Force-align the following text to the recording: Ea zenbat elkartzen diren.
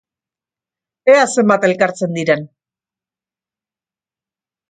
Ea 1.13 1.25
zenbat 1.33 1.67
elkartzen 1.67 2.17
diren. 2.17 2.43